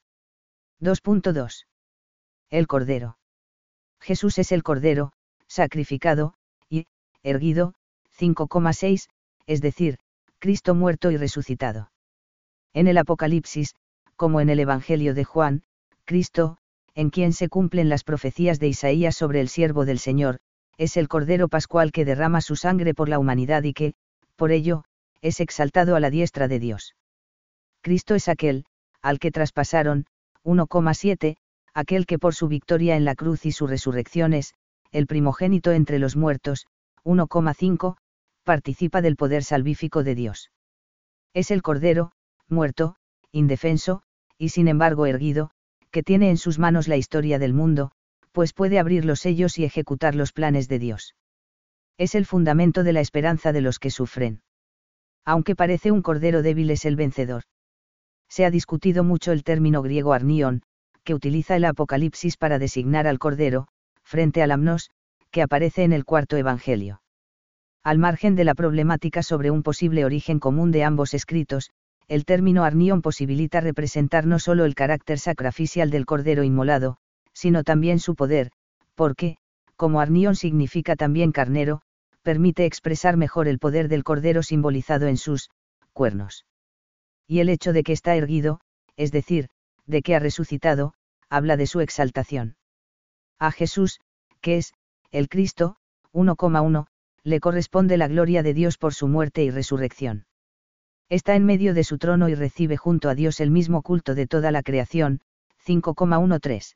[0.81, 1.67] 2.2.
[2.51, 3.19] El Cordero.
[4.01, 5.12] Jesús es el Cordero,
[5.47, 6.35] sacrificado,
[6.69, 6.87] y,
[7.23, 7.75] erguido,
[8.18, 9.09] 5,6,
[9.46, 9.98] es decir,
[10.38, 11.90] Cristo muerto y resucitado.
[12.72, 13.75] En el Apocalipsis,
[14.16, 15.62] como en el Evangelio de Juan,
[16.05, 16.59] Cristo,
[16.94, 20.38] en quien se cumplen las profecías de Isaías sobre el siervo del Señor,
[20.79, 23.94] es el Cordero Pascual que derrama su sangre por la humanidad y que,
[24.37, 24.85] por ello,
[25.20, 26.94] es exaltado a la diestra de Dios.
[27.83, 28.64] Cristo es aquel,
[29.01, 30.07] al que traspasaron,
[30.44, 31.37] 1,7,
[31.75, 34.55] aquel que por su victoria en la cruz y su resurrección es,
[34.90, 36.66] el primogénito entre los muertos,
[37.05, 37.96] 1,5,
[38.44, 40.50] participa del poder salvífico de Dios.
[41.35, 42.12] Es el Cordero,
[42.48, 42.96] muerto,
[43.31, 44.02] indefenso,
[44.38, 45.50] y sin embargo erguido,
[45.90, 47.92] que tiene en sus manos la historia del mundo,
[48.33, 51.14] pues puede abrir los sellos y ejecutar los planes de Dios.
[51.98, 54.42] Es el fundamento de la esperanza de los que sufren.
[55.24, 57.44] Aunque parece un cordero débil es el vencedor
[58.33, 60.62] se ha discutido mucho el término griego arnion,
[61.05, 63.68] que utiliza el Apocalipsis para designar al Cordero,
[64.05, 64.88] frente al amnos,
[65.31, 67.02] que aparece en el cuarto Evangelio.
[67.85, 71.71] Al margen de la problemática sobre un posible origen común de ambos escritos,
[72.09, 76.99] el término arnion posibilita representar no solo el carácter sacrificial del Cordero inmolado,
[77.33, 78.51] sino también su poder,
[78.95, 79.37] porque,
[79.77, 81.83] como arnion significa también carnero,
[82.23, 85.51] permite expresar mejor el poder del Cordero simbolizado en sus
[85.92, 86.45] cuernos
[87.33, 88.61] y el hecho de que está erguido,
[88.97, 89.49] es decir,
[89.87, 90.92] de que ha resucitado,
[91.31, 92.57] habla de su exaltación.
[93.38, 94.01] A Jesús,
[94.42, 94.75] que es,
[95.11, 95.77] el Cristo,
[96.12, 96.88] 1,1,
[97.24, 100.26] le corresponde la gloria de Dios por su muerte y resurrección.
[101.08, 104.26] Está en medio de su trono y recibe junto a Dios el mismo culto de
[104.26, 105.20] toda la creación,
[105.64, 106.74] 5,13.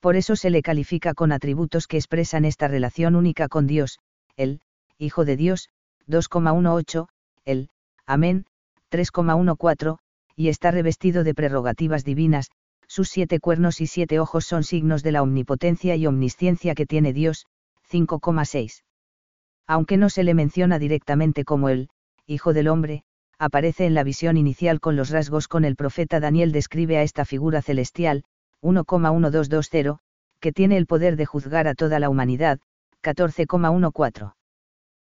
[0.00, 3.98] Por eso se le califica con atributos que expresan esta relación única con Dios,
[4.36, 4.60] el,
[4.98, 5.70] Hijo de Dios,
[6.08, 7.08] 2,18,
[7.44, 7.70] el,
[8.06, 8.46] Amén,
[8.90, 9.98] 3,14,
[10.36, 12.50] y está revestido de prerrogativas divinas,
[12.86, 17.12] sus siete cuernos y siete ojos son signos de la omnipotencia y omnisciencia que tiene
[17.12, 17.46] Dios,
[17.90, 18.82] 5,6.
[19.68, 21.90] Aunque no se le menciona directamente como el,
[22.26, 23.04] Hijo del Hombre,
[23.38, 27.24] aparece en la visión inicial con los rasgos con el profeta Daniel describe a esta
[27.24, 28.24] figura celestial,
[28.62, 29.98] 1,1220,
[30.40, 32.58] que tiene el poder de juzgar a toda la humanidad,
[33.02, 34.32] 14,14.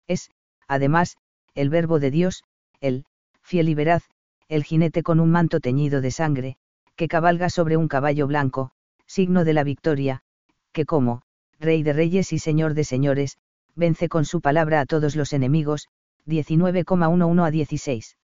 [0.08, 0.32] Es,
[0.68, 1.18] además,
[1.54, 2.44] el verbo de Dios,
[2.82, 3.06] el,
[3.42, 4.04] fiel y veraz,
[4.50, 6.58] el jinete con un manto teñido de sangre,
[6.96, 8.72] que cabalga sobre un caballo blanco,
[9.06, 10.24] signo de la victoria,
[10.72, 11.22] que como,
[11.60, 13.38] Rey de Reyes y Señor de Señores,
[13.78, 15.88] vence con su palabra a todos los enemigos,
[16.26, 18.18] 19,11 a 16.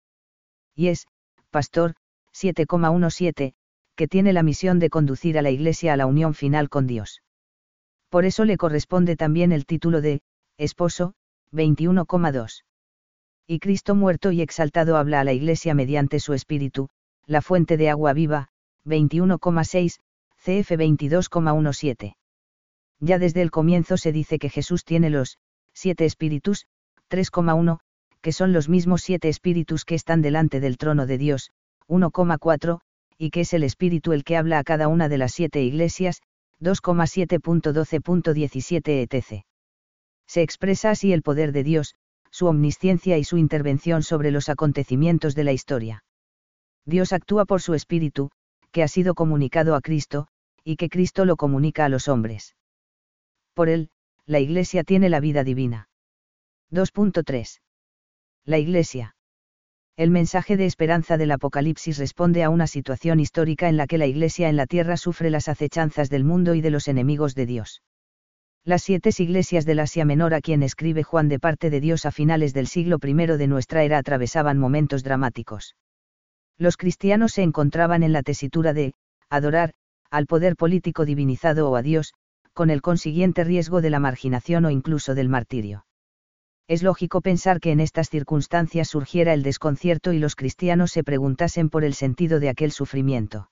[0.74, 1.06] Y es,
[1.50, 1.94] Pastor,
[2.34, 3.54] 7,17,
[3.94, 7.22] que tiene la misión de conducir a la Iglesia a la unión final con Dios.
[8.08, 10.22] Por eso le corresponde también el título de,
[10.56, 11.14] Esposo,
[11.52, 12.64] 21,2
[13.46, 16.88] y Cristo muerto y exaltado habla a la Iglesia mediante su Espíritu,
[17.26, 18.48] la fuente de agua viva,
[18.86, 19.98] 21,6,
[20.36, 22.16] CF 22,17.
[23.00, 25.38] Ya desde el comienzo se dice que Jesús tiene los
[25.72, 26.66] siete espíritus,
[27.10, 27.78] 3,1,
[28.20, 31.52] que son los mismos siete espíritus que están delante del trono de Dios,
[31.88, 32.80] 1,4,
[33.18, 36.22] y que es el espíritu el que habla a cada una de las siete iglesias,
[36.60, 39.44] 2,7.12.17 etc.
[40.26, 41.94] Se expresa así el poder de Dios,
[42.30, 46.04] su omnisciencia y su intervención sobre los acontecimientos de la historia.
[46.86, 48.30] Dios actúa por su espíritu,
[48.70, 50.28] que ha sido comunicado a Cristo,
[50.64, 52.54] y que Cristo lo comunica a los hombres.
[53.54, 53.90] Por él,
[54.26, 55.88] la Iglesia tiene la vida divina.
[56.70, 57.60] 2.3.
[58.44, 59.16] La Iglesia.
[59.96, 64.06] El mensaje de esperanza del Apocalipsis responde a una situación histórica en la que la
[64.06, 67.82] Iglesia en la tierra sufre las acechanzas del mundo y de los enemigos de Dios.
[68.64, 72.12] Las siete iglesias del Asia Menor a quien escribe Juan de parte de Dios a
[72.12, 75.74] finales del siglo I de nuestra era atravesaban momentos dramáticos.
[76.58, 78.94] Los cristianos se encontraban en la tesitura de,
[79.28, 79.72] adorar,
[80.10, 82.14] al poder político divinizado o a Dios,
[82.52, 85.86] con el consiguiente riesgo de la marginación o incluso del martirio.
[86.68, 91.70] Es lógico pensar que en estas circunstancias surgiera el desconcierto y los cristianos se preguntasen
[91.70, 93.50] por el sentido de aquel sufrimiento.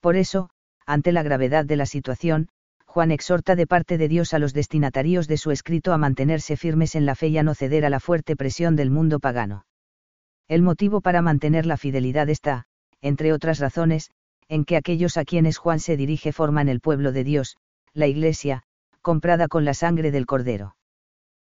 [0.00, 0.50] Por eso,
[0.86, 2.48] ante la gravedad de la situación,
[2.84, 6.94] Juan exhorta de parte de Dios a los destinatarios de su escrito a mantenerse firmes
[6.94, 9.66] en la fe y a no ceder a la fuerte presión del mundo pagano.
[10.48, 12.64] El motivo para mantener la fidelidad está,
[13.02, 14.10] entre otras razones,
[14.48, 17.56] en que aquellos a quienes Juan se dirige forman el pueblo de Dios,
[17.96, 18.62] la Iglesia,
[19.00, 20.76] comprada con la sangre del Cordero.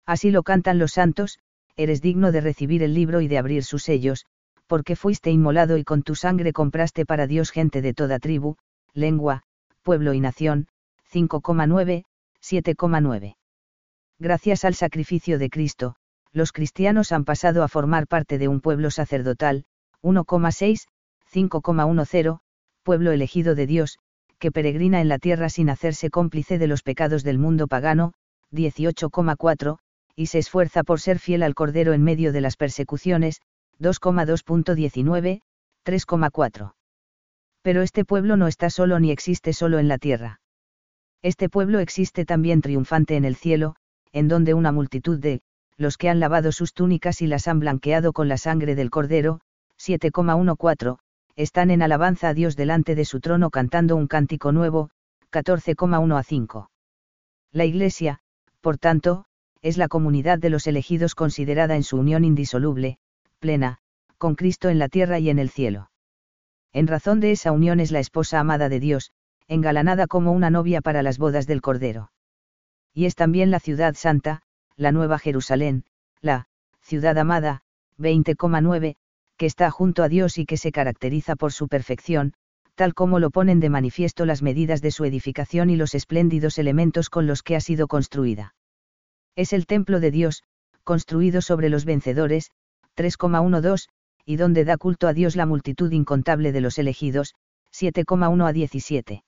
[0.06, 1.38] Así lo cantan los santos,
[1.76, 4.26] eres digno de recibir el libro y de abrir sus sellos,
[4.66, 8.56] porque fuiste inmolado y con tu sangre compraste para Dios gente de toda tribu,
[8.92, 9.42] lengua,
[9.82, 10.68] pueblo y nación,
[11.10, 12.04] 5,9,
[12.42, 13.36] 7,9.
[14.18, 15.96] Gracias al sacrificio de Cristo,
[16.32, 19.64] los cristianos han pasado a formar parte de un pueblo sacerdotal,
[20.02, 20.88] 1,6,
[21.32, 22.40] 5,10,
[22.82, 23.98] pueblo elegido de Dios,
[24.44, 28.12] que peregrina en la tierra sin hacerse cómplice de los pecados del mundo pagano,
[28.52, 29.78] 18,4,
[30.16, 33.40] y se esfuerza por ser fiel al Cordero en medio de las persecuciones,
[33.80, 35.40] 2,2.19,
[35.86, 36.74] 3,4.
[37.62, 40.42] Pero este pueblo no está solo ni existe solo en la tierra.
[41.22, 43.76] Este pueblo existe también triunfante en el cielo,
[44.12, 45.40] en donde una multitud de,
[45.78, 49.40] los que han lavado sus túnicas y las han blanqueado con la sangre del Cordero,
[49.78, 50.98] 7,14,
[51.36, 54.90] están en alabanza a Dios delante de su trono cantando un cántico nuevo,
[55.32, 56.70] 14,1 a 5.
[57.52, 58.20] La Iglesia,
[58.60, 59.24] por tanto,
[59.62, 62.98] es la comunidad de los elegidos considerada en su unión indisoluble,
[63.38, 63.78] plena,
[64.18, 65.90] con Cristo en la tierra y en el cielo.
[66.72, 69.12] En razón de esa unión es la esposa amada de Dios,
[69.48, 72.10] engalanada como una novia para las bodas del Cordero.
[72.92, 74.42] Y es también la ciudad santa,
[74.76, 75.84] la Nueva Jerusalén,
[76.20, 76.46] la
[76.80, 77.62] ciudad amada,
[77.98, 78.96] 20,9,
[79.36, 82.34] que está junto a Dios y que se caracteriza por su perfección,
[82.74, 87.10] tal como lo ponen de manifiesto las medidas de su edificación y los espléndidos elementos
[87.10, 88.54] con los que ha sido construida.
[89.36, 90.42] Es el templo de Dios,
[90.82, 92.50] construido sobre los vencedores,
[92.96, 93.86] 3,12,
[94.24, 97.34] y donde da culto a Dios la multitud incontable de los elegidos,
[97.72, 99.24] 7,1 a 17.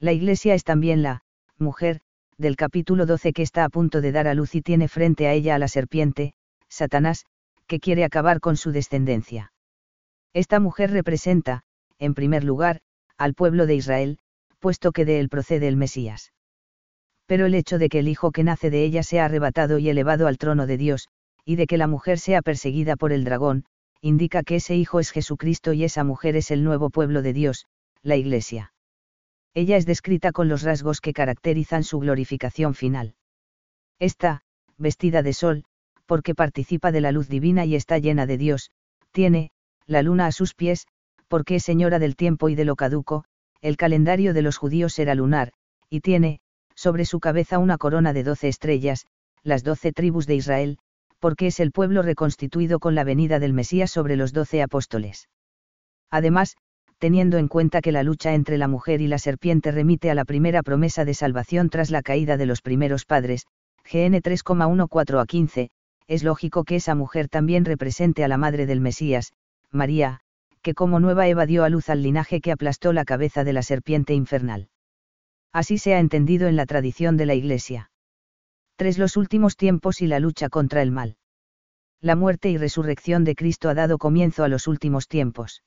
[0.00, 1.22] La iglesia es también la,
[1.58, 2.00] mujer,
[2.36, 5.32] del capítulo 12 que está a punto de dar a luz y tiene frente a
[5.32, 6.34] ella a la serpiente,
[6.68, 7.24] Satanás,
[7.68, 9.52] que quiere acabar con su descendencia.
[10.32, 11.62] Esta mujer representa,
[12.00, 12.80] en primer lugar,
[13.16, 14.18] al pueblo de Israel,
[14.58, 16.32] puesto que de él procede el Mesías
[17.28, 20.26] pero el hecho de que el hijo que nace de ella sea arrebatado y elevado
[20.26, 21.08] al trono de Dios,
[21.44, 23.66] y de que la mujer sea perseguida por el dragón,
[24.00, 27.66] indica que ese hijo es Jesucristo y esa mujer es el nuevo pueblo de Dios,
[28.02, 28.72] la Iglesia.
[29.52, 33.14] Ella es descrita con los rasgos que caracterizan su glorificación final.
[33.98, 34.40] Está,
[34.78, 35.64] vestida de sol,
[36.08, 38.70] porque participa de la luz divina y está llena de Dios,
[39.12, 39.50] tiene,
[39.86, 40.86] la luna a sus pies,
[41.28, 43.24] porque es señora del tiempo y de lo caduco,
[43.60, 45.52] el calendario de los judíos era lunar,
[45.90, 46.40] y tiene,
[46.74, 49.06] sobre su cabeza una corona de doce estrellas,
[49.42, 50.78] las doce tribus de Israel,
[51.18, 55.28] porque es el pueblo reconstituido con la venida del Mesías sobre los doce apóstoles.
[56.10, 56.56] Además,
[56.98, 60.24] teniendo en cuenta que la lucha entre la mujer y la serpiente remite a la
[60.24, 63.46] primera promesa de salvación tras la caída de los primeros padres,
[63.84, 65.70] GN 3,14 a 15,
[66.08, 69.34] es lógico que esa mujer también represente a la madre del Mesías,
[69.70, 70.20] María,
[70.62, 73.62] que como nueva Eva dio a luz al linaje que aplastó la cabeza de la
[73.62, 74.70] serpiente infernal.
[75.52, 77.90] Así se ha entendido en la tradición de la Iglesia.
[78.76, 78.98] 3.
[78.98, 81.16] Los últimos tiempos y la lucha contra el mal.
[82.00, 85.62] La muerte y resurrección de Cristo ha dado comienzo a los últimos tiempos.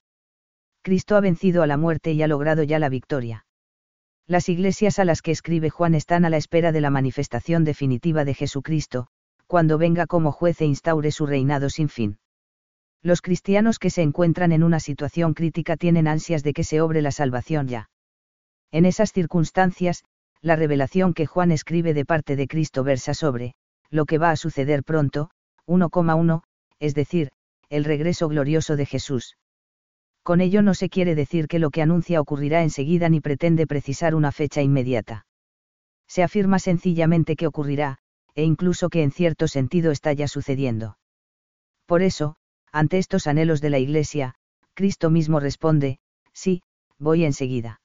[0.81, 3.45] Cristo ha vencido a la muerte y ha logrado ya la victoria.
[4.27, 8.23] Las iglesias a las que escribe Juan están a la espera de la manifestación definitiva
[8.23, 9.07] de Jesucristo,
[9.51, 12.19] cuando venga como juez e instaure su reinado sin fin.
[13.03, 17.01] Los cristianos que se encuentran en una situación crítica tienen ansias de que se obre
[17.01, 17.89] la salvación ya.
[18.71, 20.05] En esas circunstancias,
[20.41, 23.55] la revelación que Juan escribe de parte de Cristo versa sobre,
[23.89, 25.31] lo que va a suceder pronto,
[25.67, 26.43] 1,1,
[26.79, 27.31] es decir,
[27.67, 29.35] el regreso glorioso de Jesús.
[30.23, 34.15] Con ello no se quiere decir que lo que anuncia ocurrirá enseguida ni pretende precisar
[34.15, 35.25] una fecha inmediata.
[36.07, 38.00] Se afirma sencillamente que ocurrirá,
[38.35, 40.97] e incluso que en cierto sentido está ya sucediendo.
[41.85, 42.35] Por eso,
[42.71, 44.35] ante estos anhelos de la Iglesia,
[44.73, 45.99] Cristo mismo responde,
[46.33, 46.63] sí,
[46.97, 47.81] voy enseguida.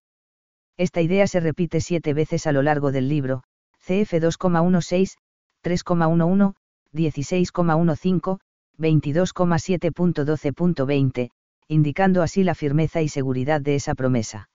[0.76, 3.42] Esta idea se repite siete veces a lo largo del libro,
[3.78, 5.16] CF 2,16,
[5.64, 6.54] 3,11,
[6.92, 8.38] 16,15,
[8.78, 11.30] 22,7.12.20,
[11.68, 14.48] indicando así la firmeza y seguridad de esa promesa.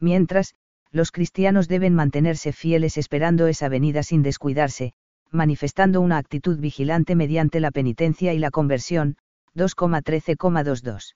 [0.00, 0.56] Mientras,
[0.90, 4.94] los cristianos deben mantenerse fieles esperando esa venida sin descuidarse,
[5.34, 9.16] manifestando una actitud vigilante mediante la penitencia y la conversión,
[9.54, 11.14] 2,13,22.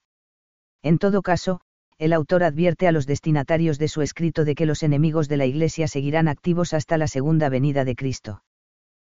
[0.82, 1.60] En todo caso,
[1.98, 5.46] el autor advierte a los destinatarios de su escrito de que los enemigos de la
[5.46, 8.42] Iglesia seguirán activos hasta la segunda venida de Cristo.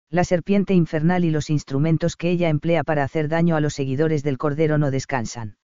[0.10, 4.22] La serpiente infernal y los instrumentos que ella emplea para hacer daño a los seguidores
[4.22, 5.58] del Cordero no descansan.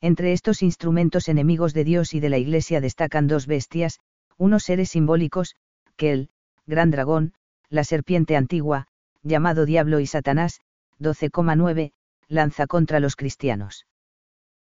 [0.00, 4.00] Entre estos instrumentos enemigos de Dios y de la Iglesia destacan dos bestias,
[4.36, 5.56] unos seres simbólicos,
[5.96, 6.28] que el,
[6.66, 7.32] gran dragón,
[7.70, 8.86] la serpiente antigua,
[9.22, 10.60] llamado Diablo y Satanás,
[11.00, 11.92] 12,9,
[12.28, 13.86] lanza contra los cristianos.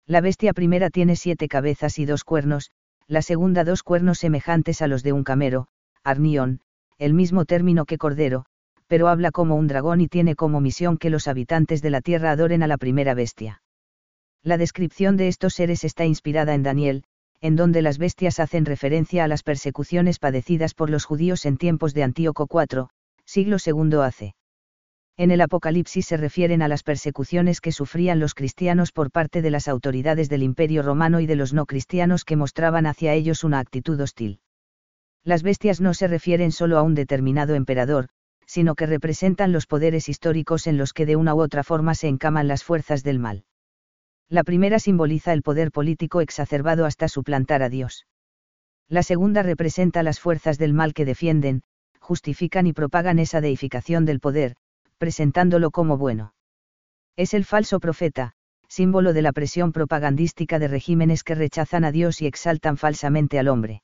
[0.06, 2.70] La bestia primera tiene siete cabezas y dos cuernos,
[3.06, 5.68] la segunda dos cuernos semejantes a los de un camero,
[6.02, 6.60] arnión,
[6.98, 8.44] el mismo término que cordero,
[8.86, 12.30] pero habla como un dragón y tiene como misión que los habitantes de la tierra
[12.30, 13.62] adoren a la primera bestia.
[14.42, 17.04] La descripción de estos seres está inspirada en Daniel,
[17.42, 21.92] en donde las bestias hacen referencia a las persecuciones padecidas por los judíos en tiempos
[21.92, 22.86] de Antíoco IV,
[23.26, 24.34] siglo II AC.
[25.16, 29.50] En el Apocalipsis se refieren a las persecuciones que sufrían los cristianos por parte de
[29.50, 33.58] las autoridades del Imperio Romano y de los no cristianos que mostraban hacia ellos una
[33.58, 34.40] actitud hostil.
[35.24, 38.08] Las bestias no se refieren solo a un determinado emperador,
[38.46, 42.06] sino que representan los poderes históricos en los que de una u otra forma se
[42.06, 43.44] encaman las fuerzas del mal.
[44.32, 48.06] La primera simboliza el poder político exacerbado hasta suplantar a Dios.
[48.88, 51.64] La segunda representa las fuerzas del mal que defienden,
[52.00, 54.56] justifican y propagan esa deificación del poder,
[54.96, 56.32] presentándolo como bueno.
[57.14, 58.32] Es el falso profeta,
[58.68, 63.48] símbolo de la presión propagandística de regímenes que rechazan a Dios y exaltan falsamente al
[63.48, 63.82] hombre.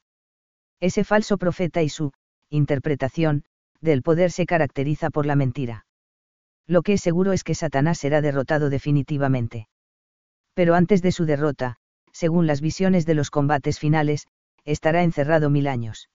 [0.81, 2.13] Ese falso profeta y su
[2.49, 3.45] interpretación
[3.83, 5.85] del poder se caracteriza por la mentira.
[6.67, 9.68] Lo que es seguro es que Satanás será derrotado definitivamente.
[10.59, 11.77] Pero antes de su derrota,
[12.11, 14.27] según las visiones de los combates finales,
[14.65, 16.11] estará encerrado mil años.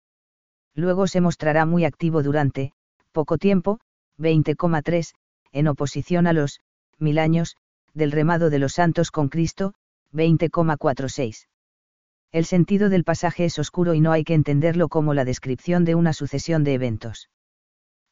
[0.73, 2.71] Luego se mostrará muy activo durante,
[3.11, 3.79] poco tiempo,
[4.17, 5.13] 20,3,
[5.51, 6.59] en oposición a los,
[6.97, 7.55] mil años,
[7.93, 9.75] del remado de los santos con Cristo,
[10.11, 11.45] 20,46.
[12.31, 15.93] El sentido del pasaje es oscuro y no hay que entenderlo como la descripción de
[15.93, 17.29] una sucesión de eventos.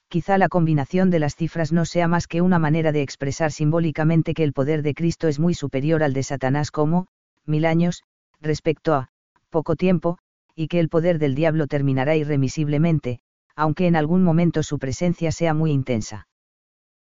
[0.09, 4.33] Quizá la combinación de las cifras no sea más que una manera de expresar simbólicamente
[4.33, 7.05] que el poder de Cristo es muy superior al de Satanás como,
[7.45, 8.03] mil años,
[8.41, 9.09] respecto a,
[9.51, 10.17] poco tiempo,
[10.55, 13.19] y que el poder del diablo terminará irremisiblemente,
[13.55, 16.27] aunque en algún momento su presencia sea muy intensa.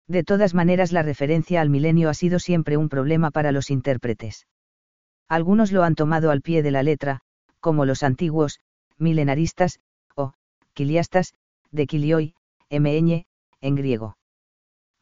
[0.07, 4.47] De todas maneras la referencia al milenio ha sido siempre un problema para los intérpretes.
[5.29, 7.21] Algunos lo han tomado al pie de la letra,
[7.61, 8.61] como los antiguos,
[8.99, 9.81] milenaristas,
[10.15, 10.35] o,
[10.75, 11.33] quiliastas,
[11.71, 12.35] de Kilioi,
[12.71, 13.25] mñ,
[13.61, 14.17] en griego.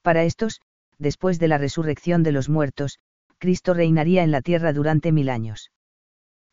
[0.03, 0.61] Para estos,
[0.99, 2.99] después de la resurrección de los muertos,
[3.39, 5.71] Cristo reinaría en la tierra durante mil años.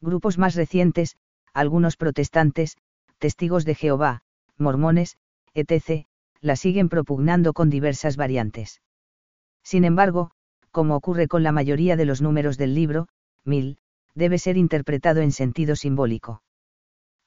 [0.01, 1.15] Grupos más recientes,
[1.53, 2.77] algunos protestantes,
[3.19, 4.21] testigos de Jehová,
[4.57, 5.17] mormones,
[5.53, 6.07] etc.,
[6.41, 8.81] la siguen propugnando con diversas variantes.
[9.63, 10.31] Sin embargo,
[10.71, 13.07] como ocurre con la mayoría de los números del libro,
[13.45, 13.77] mil,
[14.13, 16.41] debe ser interpretado en sentido simbólico.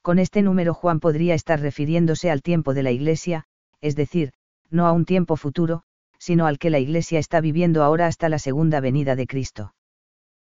[0.01, 3.45] Con este número Juan podría estar refiriéndose al tiempo de la Iglesia,
[3.81, 4.33] es decir,
[4.69, 5.83] no a un tiempo futuro,
[6.19, 9.73] sino al que la Iglesia está viviendo ahora hasta la segunda venida de Cristo.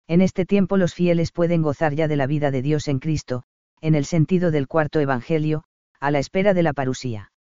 [0.07, 3.43] En este tiempo los fieles pueden gozar ya de la vida de Dios en Cristo,
[3.81, 5.65] en el sentido del cuarto Evangelio,
[6.01, 7.31] a la espera de la parusía.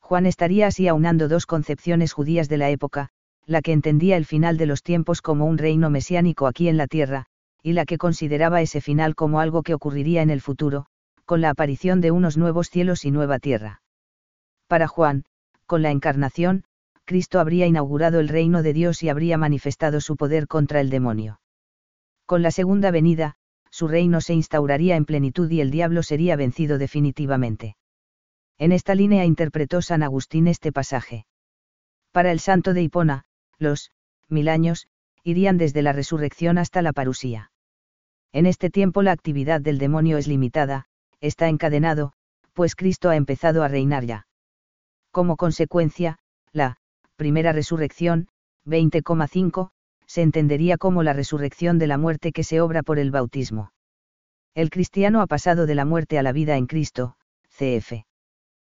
[0.00, 3.08] Juan estaría así aunando dos concepciones judías de la época,
[3.46, 6.86] la que entendía el final de los tiempos como un reino mesiánico aquí en la
[6.86, 7.26] tierra,
[7.62, 10.86] y la que consideraba ese final como algo que ocurriría en el futuro,
[11.24, 13.82] con la aparición de unos nuevos cielos y nueva tierra.
[14.66, 15.24] Para Juan,
[15.66, 16.64] con la encarnación,
[17.04, 21.40] Cristo habría inaugurado el reino de Dios y habría manifestado su poder contra el demonio.
[22.26, 23.36] Con la segunda venida,
[23.70, 27.76] su reino se instauraría en plenitud y el diablo sería vencido definitivamente.
[28.58, 31.26] En esta línea interpretó San Agustín este pasaje.
[32.10, 33.24] Para el santo de Hipona,
[33.58, 33.92] los
[34.28, 34.88] mil años,
[35.22, 37.52] irían desde la resurrección hasta la parusía.
[38.32, 40.86] En este tiempo la actividad del demonio es limitada,
[41.20, 42.12] está encadenado,
[42.54, 44.25] pues Cristo ha empezado a reinar ya.
[45.16, 46.18] Como consecuencia,
[46.52, 46.76] la
[47.16, 48.28] primera resurrección,
[48.66, 49.70] 20,5,
[50.04, 53.72] se entendería como la resurrección de la muerte que se obra por el bautismo.
[54.54, 57.16] El cristiano ha pasado de la muerte a la vida en Cristo,
[57.48, 58.04] cf.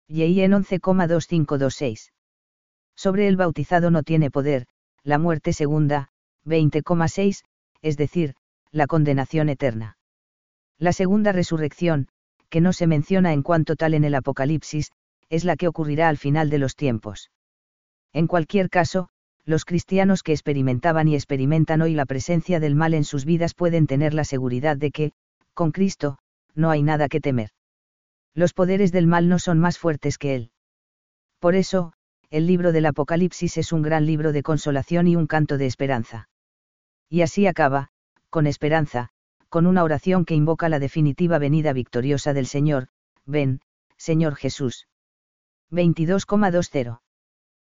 [0.06, 2.12] Y en 11,2526.
[2.94, 4.68] Sobre el bautizado no tiene poder,
[5.02, 6.10] la muerte segunda,
[6.46, 7.42] 20,6,
[7.82, 8.36] es decir,
[8.70, 9.98] la condenación eterna.
[10.78, 12.06] La segunda resurrección,
[12.48, 14.92] que no se menciona en cuanto tal en el Apocalipsis,
[15.30, 17.30] es la que ocurrirá al final de los tiempos.
[18.12, 19.08] En cualquier caso,
[19.44, 23.86] los cristianos que experimentaban y experimentan hoy la presencia del mal en sus vidas pueden
[23.86, 25.12] tener la seguridad de que,
[25.54, 26.18] con Cristo,
[26.54, 27.50] no hay nada que temer.
[28.34, 30.50] Los poderes del mal no son más fuertes que Él.
[31.38, 31.92] Por eso,
[32.30, 36.28] el libro del Apocalipsis es un gran libro de consolación y un canto de esperanza.
[37.08, 37.88] Y así acaba,
[38.28, 39.08] con esperanza,
[39.48, 42.88] con una oración que invoca la definitiva venida victoriosa del Señor,
[43.24, 43.60] ven,
[43.96, 44.88] Señor Jesús.
[45.70, 47.07] 22,20